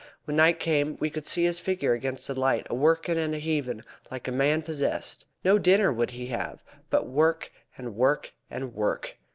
When 0.25 0.37
night 0.37 0.59
came 0.59 0.97
we 0.99 1.11
could 1.11 1.27
see 1.27 1.43
his 1.43 1.59
figure 1.59 1.93
against 1.93 2.27
the 2.27 2.33
light, 2.33 2.65
a 2.71 2.73
workin' 2.73 3.19
and 3.19 3.35
a 3.35 3.39
heavin' 3.39 3.83
like 4.09 4.27
a 4.27 4.31
man 4.31 4.63
possessed. 4.63 5.27
No 5.43 5.59
dinner 5.59 5.93
would 5.93 6.09
he 6.09 6.25
have, 6.29 6.63
but 6.89 7.05
work, 7.05 7.51
and 7.77 7.95
work, 7.95 8.33
and 8.49 8.73
work. 8.73 9.19